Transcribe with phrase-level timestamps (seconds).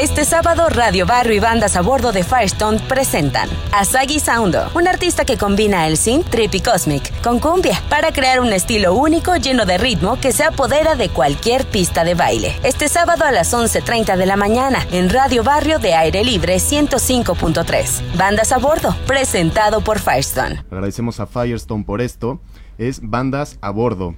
[0.00, 5.24] Este sábado, Radio Barrio y bandas a bordo de Firestone presentan Asagi Soundo, un artista
[5.24, 9.66] que combina el synth, trip y cosmic con cumbia para crear un estilo único lleno
[9.66, 12.54] de ritmo que se apodera de cualquier pista de baile.
[12.62, 18.16] Este sábado a las 11.30 de la mañana en Radio Barrio de Aire Libre 105.3.
[18.16, 20.64] Bandas a bordo, presentado por Firestone.
[20.70, 22.40] Agradecemos a Firestone por esto.
[22.78, 24.14] Es Bandas a bordo.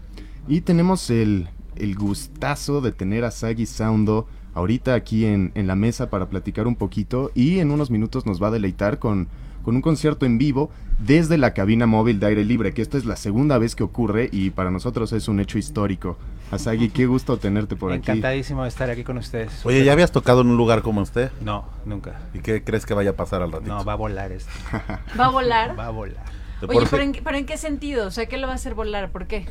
[0.46, 5.76] Y tenemos el, el gustazo de tener a Sagi Soundo ahorita aquí en, en, la
[5.76, 9.28] mesa para platicar un poquito y en unos minutos nos va a deleitar con,
[9.64, 13.04] con un concierto en vivo desde la cabina móvil de aire libre, que esta es
[13.04, 16.18] la segunda vez que ocurre y para nosotros es un hecho histórico.
[16.50, 18.10] Asagi, qué gusto tenerte por aquí.
[18.10, 19.64] Encantadísimo de estar aquí con ustedes.
[19.64, 21.30] Oye, ¿ya habías tocado en un lugar como este?
[21.40, 22.20] No, nunca.
[22.34, 23.72] ¿Y qué crees que vaya a pasar al ratito?
[23.72, 24.50] No, va a volar esto.
[25.18, 25.78] ¿Va a volar?
[25.78, 26.24] Va a volar.
[26.66, 28.06] Oye, ¿pero en, ¿pero en qué sentido?
[28.06, 29.10] O sea, ¿qué lo va a hacer volar?
[29.10, 29.46] ¿Por qué?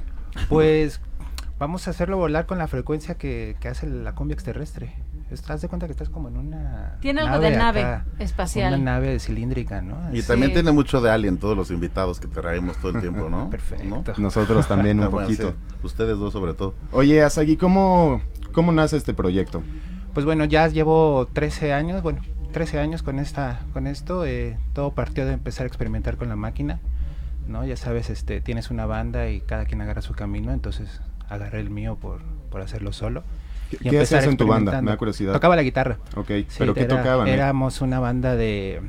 [0.47, 1.01] Pues
[1.59, 4.95] vamos a hacerlo volar con la frecuencia que, que hace la cumbia extraterrestre.
[5.29, 6.97] Estás de cuenta que estás como en una.
[7.01, 8.73] Tiene algo de nave acá, espacial.
[8.73, 9.95] Una nave cilíndrica, ¿no?
[10.11, 10.27] Y sí.
[10.27, 13.47] también tiene mucho de Alien, todos los invitados que traemos todo el tiempo, ¿no?
[13.51, 13.85] Perfecto.
[13.85, 14.03] ¿No?
[14.17, 15.49] Nosotros también un poquito.
[15.49, 16.73] Sí, ustedes dos sobre todo.
[16.91, 18.21] Oye, Asagi, ¿cómo,
[18.53, 19.61] ¿cómo nace este proyecto?
[20.15, 24.25] Pues bueno, ya llevo 13 años, bueno, 13 años con esta con esto.
[24.25, 26.79] Eh, todo partió de empezar a experimentar con la máquina,
[27.47, 27.63] ¿no?
[27.65, 31.69] Ya sabes, este tienes una banda y cada quien agarra su camino, entonces agarré el
[31.69, 33.23] mío por, por hacerlo solo.
[33.69, 34.81] ¿Qué, ¿qué hacías en tu banda?
[34.81, 35.33] Me da curiosidad.
[35.33, 35.99] Tocaba la guitarra.
[36.15, 37.27] Ok, sí, ¿pero qué era, tocaban?
[37.27, 37.33] Eh?
[37.33, 38.81] Éramos una banda de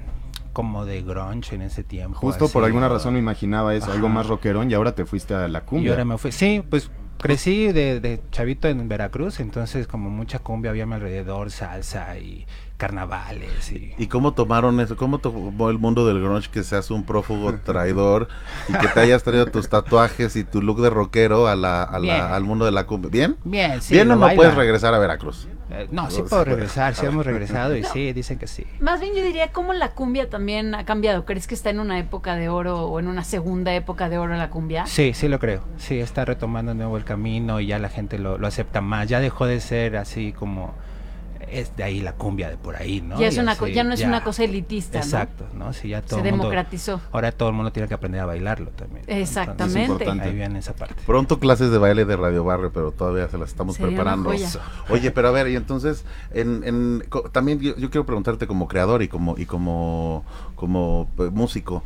[0.52, 2.18] como de grunge en ese tiempo.
[2.18, 3.94] Justo así, por alguna razón me imaginaba eso, Ajá.
[3.94, 5.88] algo más rockerón y ahora te fuiste a la cumbia.
[5.88, 10.38] Y ahora me fui, sí, pues crecí de, de, chavito en Veracruz, entonces como mucha
[10.38, 13.70] cumbia había a mi alrededor, salsa y carnavales.
[13.72, 13.94] Y...
[13.98, 14.96] ¿Y cómo tomaron eso?
[14.96, 18.28] ¿Cómo tomó el mundo del grunge que seas un prófugo traidor
[18.68, 21.98] y que te hayas traído tus tatuajes y tu look de rockero a la, a
[21.98, 23.10] la, al mundo de la cumbia?
[23.10, 23.36] ¿Bien?
[23.44, 23.94] Bien, sí.
[23.94, 24.36] ¿Bien o no baila.
[24.36, 25.46] puedes regresar a Veracruz?
[25.72, 28.66] Eh, no, sí puedo regresar, sí hemos regresado y sí, dicen que sí.
[28.80, 31.24] Más bien yo diría cómo la cumbia también ha cambiado.
[31.24, 34.36] ¿Crees que está en una época de oro o en una segunda época de oro
[34.36, 34.86] la cumbia?
[34.86, 35.62] Sí, sí lo creo.
[35.78, 39.08] Sí, está retomando de nuevo el camino y ya la gente lo, lo acepta más.
[39.08, 40.74] Ya dejó de ser así como
[41.52, 43.18] es de ahí la cumbia de por ahí, ¿no?
[43.18, 45.72] Ya, es una, así, ya no es ya, una cosa elitista, Exacto, ¿no?
[45.72, 46.92] Sí, ya todo Se democratizó.
[46.92, 49.04] Mundo, ahora todo el mundo tiene que aprender a bailarlo también.
[49.06, 50.04] Exactamente.
[50.04, 50.94] Entonces, ahí viene esa parte.
[51.06, 54.30] Pronto clases de baile de Radio Barrio, pero todavía se las estamos Sería preparando.
[54.88, 59.02] Oye, pero a ver, y entonces, en, en también yo, yo, quiero preguntarte como creador
[59.02, 60.24] y como, y como,
[60.54, 61.82] como pues, músico,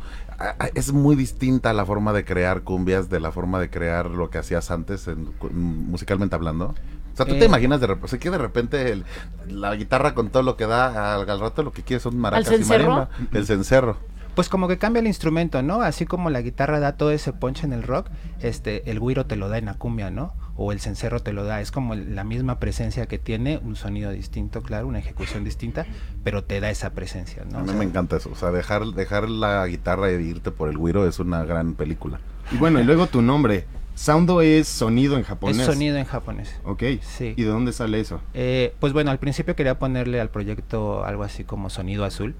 [0.73, 4.37] es muy distinta la forma de crear cumbias de la forma de crear lo que
[4.37, 6.75] hacías antes, en, musicalmente hablando.
[7.15, 9.05] O sea, tú eh, te imaginas de repente, o sea, que de repente el,
[9.47, 12.59] la guitarra con todo lo que da al, al rato lo que quieres son maracas
[12.59, 13.97] y marimba, el cencerro.
[14.35, 15.81] Pues como que cambia el instrumento, ¿no?
[15.81, 18.07] Así como la guitarra da todo ese punch en el rock,
[18.41, 20.33] este, el güiro te lo da en la cumbia, ¿no?
[20.57, 24.11] O el cencerro te lo da, es como la misma presencia que tiene, un sonido
[24.11, 25.85] distinto, claro, una ejecución distinta,
[26.25, 27.59] pero te da esa presencia, ¿no?
[27.59, 30.51] A mí o sea, me encanta eso, o sea, dejar, dejar la guitarra e irte
[30.51, 32.19] por el güiro es una gran película.
[32.51, 35.57] Y bueno, y luego tu nombre, Soundo es sonido en japonés.
[35.57, 36.53] Es sonido en japonés.
[36.65, 36.83] Ok.
[37.01, 37.33] Sí.
[37.35, 38.21] ¿Y de dónde sale eso?
[38.33, 42.35] Eh, pues bueno, al principio quería ponerle al proyecto algo así como sonido azul,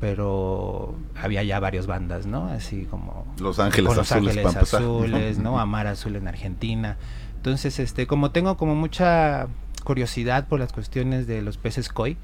[0.00, 2.46] pero había ya varias bandas, ¿no?
[2.46, 5.58] Así como Los Ángeles Los Azules, Ángeles Azules, ¿no?
[5.60, 6.96] Amar Azul en Argentina.
[7.36, 9.48] Entonces, este, como tengo como mucha
[9.84, 12.16] curiosidad por las cuestiones de los peces koi,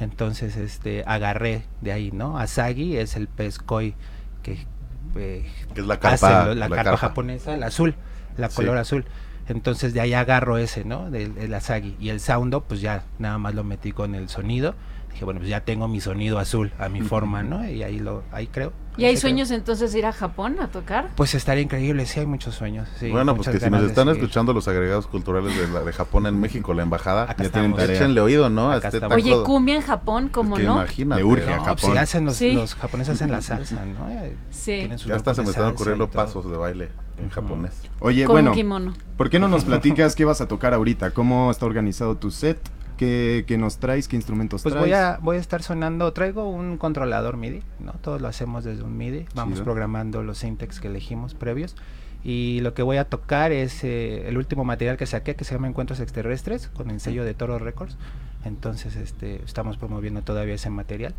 [0.00, 2.38] entonces este agarré de ahí, ¿no?
[2.38, 3.94] Asagi es el pez koi
[4.42, 4.66] que
[5.16, 7.94] eh, es la carpa, la, la carpa, carpa, japonesa, el azul,
[8.36, 8.80] la color sí.
[8.80, 9.04] azul.
[9.48, 11.10] Entonces de ahí agarro ese, ¿no?
[11.10, 11.96] Del, del Asagi.
[12.00, 14.74] Y el soundo, pues ya nada más lo metí con el sonido.
[15.14, 17.64] Dije, bueno, pues ya tengo mi sonido azul a mi forma, ¿no?
[17.64, 18.72] Y ahí lo, ahí creo.
[18.96, 19.58] ¿Y hay sueños creo.
[19.58, 21.10] entonces ir a Japón a tocar?
[21.14, 22.88] Pues estaría increíble, sí hay muchos sueños.
[22.98, 26.26] Sí, bueno, pues que si nos están escuchando los agregados culturales de, la, de, Japón
[26.26, 28.72] en México, la embajada, Acá ya tienen échenle oído, ¿no?
[28.72, 30.74] A este Oye, cumbia en Japón, ¿cómo es que no?
[30.78, 31.22] Imagínate.
[31.22, 31.76] Le urge no, a Japón.
[31.80, 32.52] Pues, si hacen los, sí.
[32.52, 34.08] los japoneses hacen la salsa, ¿no?
[34.50, 34.88] Sí.
[35.06, 36.88] Ya hasta se me están ocurriendo pasos de baile
[37.18, 37.82] en japonés.
[38.00, 38.94] Oye, Con bueno, kimono.
[39.16, 41.12] ¿por qué no nos platicas qué vas a tocar ahorita?
[41.12, 42.58] ¿Cómo está organizado tu set?
[42.96, 44.08] ¿Qué, ¿Qué, nos traes?
[44.08, 44.86] ¿Qué instrumentos pues traes?
[44.86, 47.92] Voy a, voy a estar sonando, traigo un controlador MIDI, ¿no?
[47.94, 49.64] Todos lo hacemos desde un MIDI, vamos Chido.
[49.64, 51.76] programando los syntax que elegimos previos.
[52.22, 55.54] Y lo que voy a tocar es eh, el último material que saqué, que se
[55.54, 57.98] llama Encuentros Extraterrestres, con el sello de Toro Records.
[58.44, 61.14] Entonces este, estamos promoviendo todavía ese material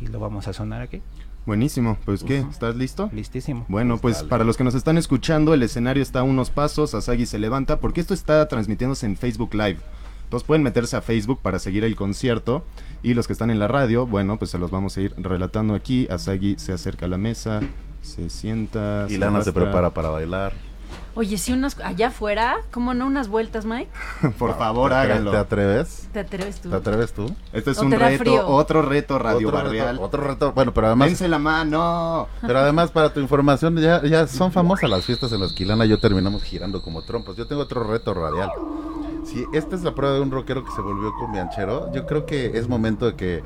[0.00, 1.02] y lo vamos a sonar aquí.
[1.46, 2.38] Buenísimo, pues ¿qué?
[2.38, 3.10] ¿Estás listo?
[3.12, 3.66] Listísimo.
[3.68, 4.28] Bueno, pues Dale.
[4.28, 7.80] para los que nos están escuchando, el escenario está a unos pasos, Asagi se levanta,
[7.80, 9.78] porque esto está transmitiéndose en Facebook Live.
[10.34, 12.64] Entonces pueden meterse a Facebook para seguir el concierto.
[13.04, 15.74] Y los que están en la radio, bueno, pues se los vamos a ir relatando
[15.76, 16.08] aquí.
[16.10, 17.60] Asagi se acerca a la mesa,
[18.02, 19.06] se sienta.
[19.08, 20.52] Y Lana se prepara para bailar.
[21.14, 23.88] Oye, si unos allá afuera, ¿cómo no unas vueltas, Mike?
[24.38, 25.30] Por favor, ¿Te- háganlo.
[25.30, 26.08] ¿Te atreves?
[26.12, 26.70] ¿Te atreves tú?
[26.70, 27.32] ¿Te atreves tú?
[27.52, 28.46] Este es ¿O un te da reto, frío?
[28.48, 29.90] otro reto Radio otro Barrial.
[29.94, 30.52] Reto, otro reto.
[30.52, 32.26] Bueno, pero además, Dense la mano.
[32.44, 35.86] pero además para tu información, ya, ya son famosas las fiestas en las que Ilana
[35.86, 37.36] y yo terminamos girando como trompos.
[37.36, 38.50] Yo tengo otro reto radial.
[39.24, 42.58] Si esta es la prueba de un rockero que se volvió cumbianchero, yo creo que
[42.58, 43.42] es momento de que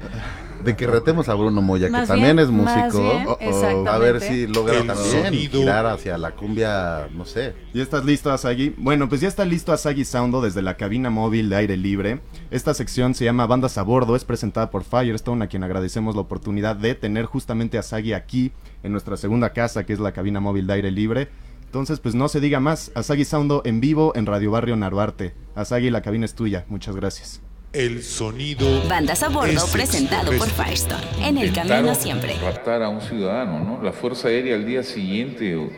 [0.64, 3.00] de que retemos a Bruno Moya, que también es más músico.
[3.00, 3.88] bien, Oh, oh.
[3.88, 5.60] A ver si logra El también sonido.
[5.60, 7.54] girar hacia la cumbia, no sé.
[7.72, 8.74] ¿Ya estás listo, Asagi?
[8.76, 12.20] Bueno, pues ya está listo Asagi Soundo desde la cabina móvil de aire libre.
[12.50, 16.22] Esta sección se llama Bandas a Bordo, es presentada por Firestone, a quien agradecemos la
[16.22, 18.50] oportunidad de tener justamente a Asagi aquí,
[18.82, 21.28] en nuestra segunda casa, que es la cabina móvil de aire libre.
[21.68, 25.34] Entonces, pues no se diga más, Asagi Soundo en vivo en Radio Barrio Narvarte.
[25.54, 27.42] Asagi, la cabina es tuya, muchas gracias.
[27.74, 28.66] El sonido.
[28.88, 30.96] Bandas a bordo es presentado por extraterrestre.
[30.96, 31.28] Firestone.
[31.28, 32.34] En el camino siempre.
[32.42, 33.82] raptar a un ciudadano, ¿no?
[33.82, 35.68] La Fuerza Aérea al día siguiente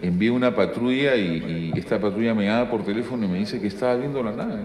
[0.00, 3.66] envía una patrulla y, y esta patrulla me llama por teléfono y me dice que
[3.66, 4.62] estaba viendo la nave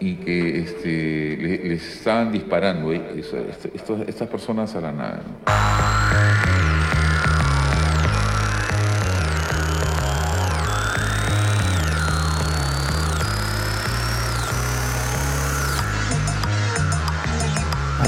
[0.00, 3.70] y que este, le- les estaban disparando eh, este-
[4.08, 5.18] estas personas a la nave.
[5.18, 5.50] ¿no?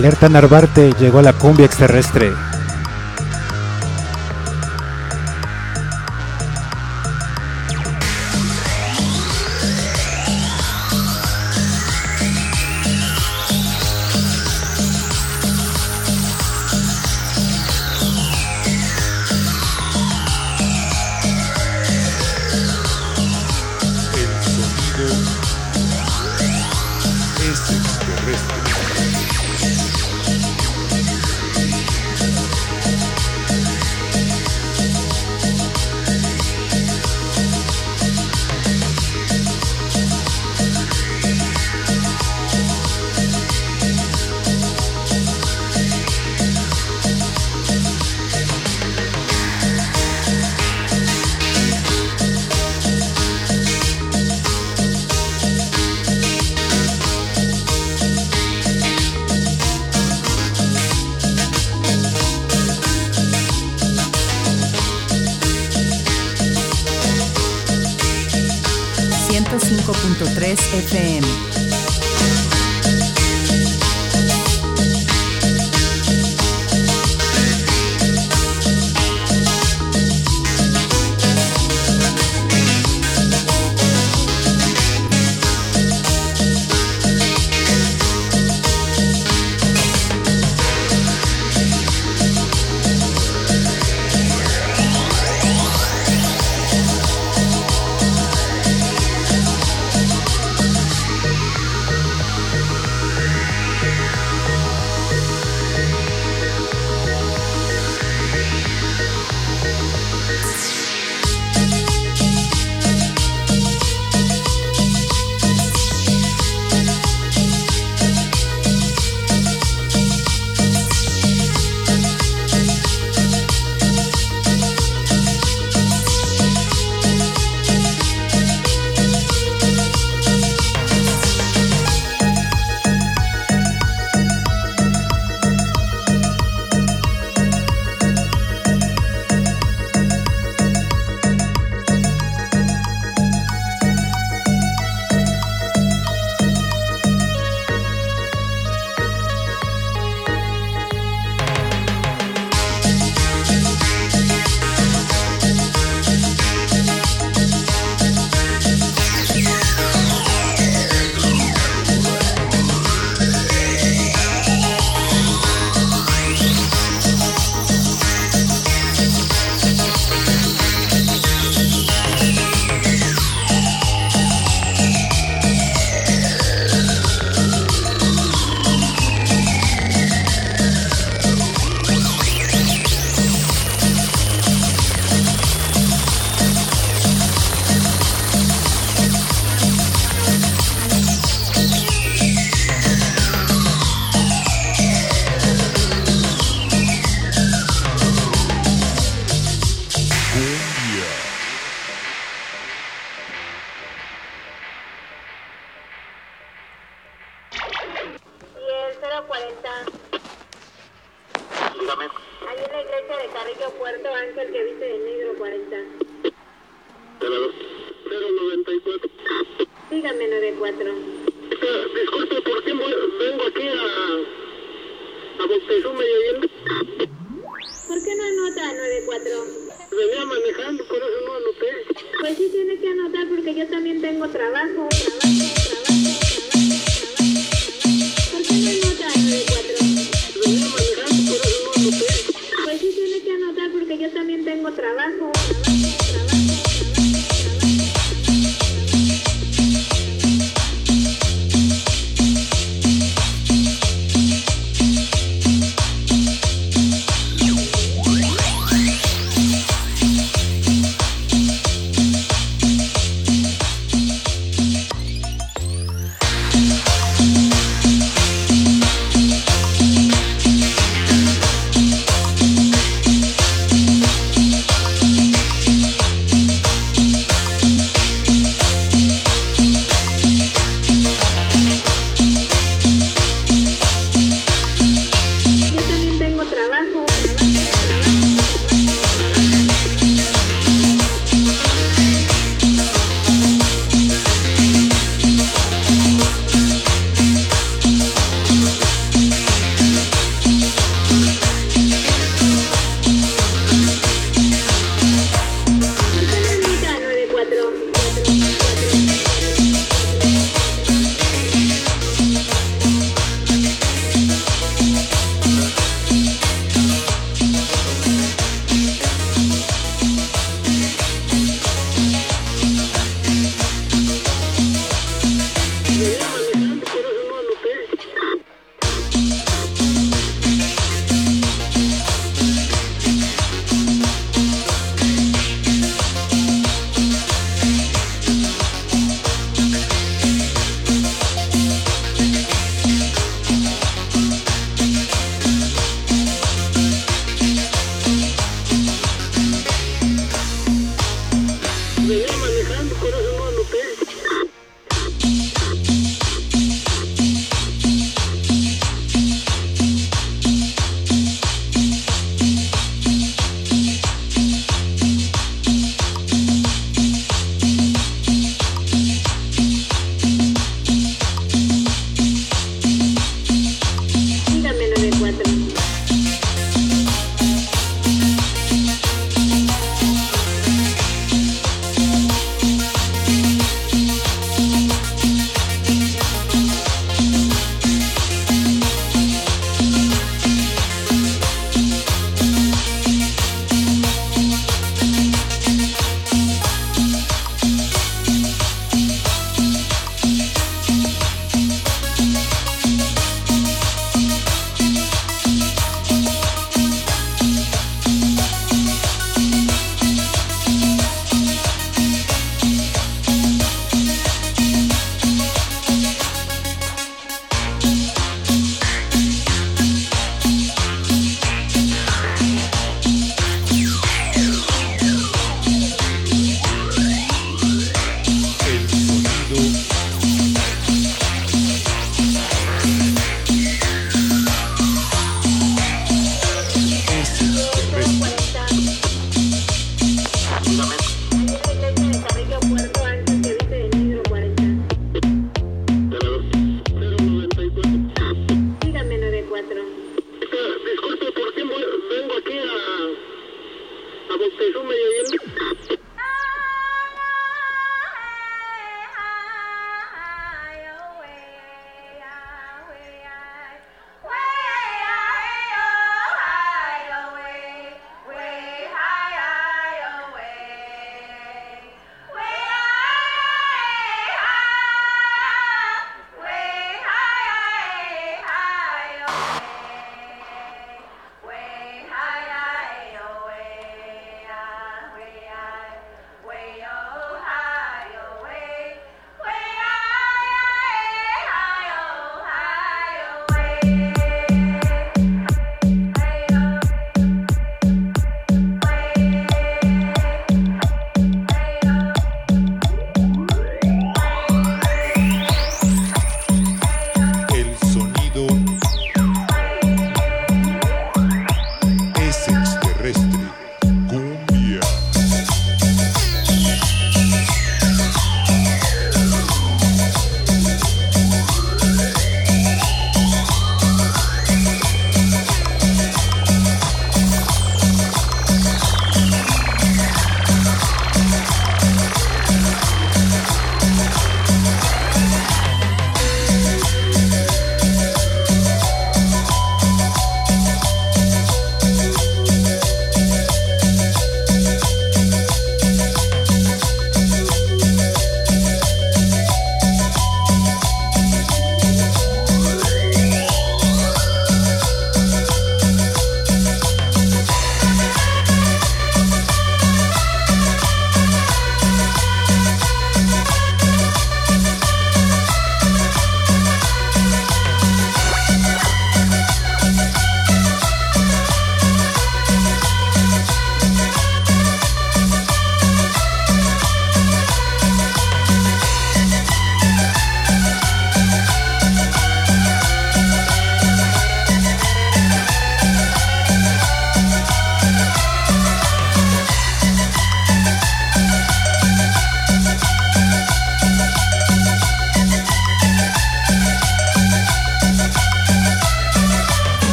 [0.00, 2.32] Alerta Narvarte, llegó la cumbia extraterrestre.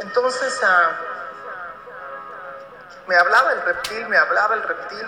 [0.00, 0.90] Entonces ah,
[3.06, 5.06] me hablaba el reptil, me hablaba el reptil,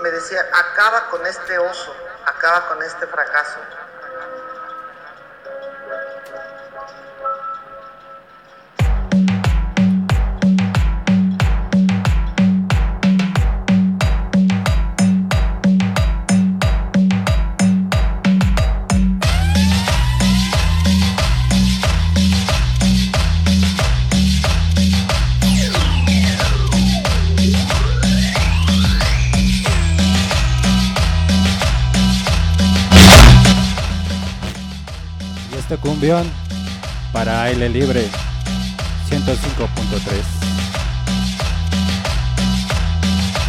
[0.00, 3.58] me decía, acaba con este oso, acaba con este fracaso.
[35.86, 36.28] Cumbión
[37.12, 38.08] para aire libre
[39.08, 39.66] 105.3.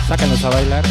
[0.08, 0.84] Sácanos a bailar.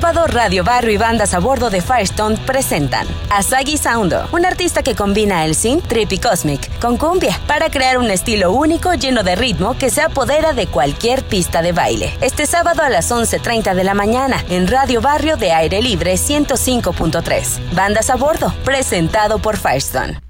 [0.00, 4.94] Sábado, Radio Barrio y bandas a bordo de Firestone presentan Asagi Soundo, un artista que
[4.94, 9.36] combina el synth, trip y cosmic con cumbia para crear un estilo único lleno de
[9.36, 12.16] ritmo que se apodera de cualquier pista de baile.
[12.22, 17.74] Este sábado a las 11.30 de la mañana en Radio Barrio de Aire Libre 105.3.
[17.74, 20.29] Bandas a bordo, presentado por Firestone.